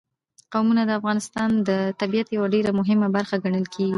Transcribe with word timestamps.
قومونه 0.53 0.81
د 0.85 0.91
افغانستان 0.99 1.49
د 1.69 1.69
طبیعت 1.99 2.27
یوه 2.37 2.47
ډېره 2.53 2.71
مهمه 2.79 3.07
برخه 3.15 3.35
ګڼل 3.43 3.65
کېږي. 3.73 3.89